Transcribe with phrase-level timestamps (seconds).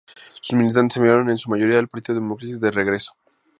[0.39, 3.13] Sus militantes emigraron, en su mayoría, al Partido Democrático de regreso.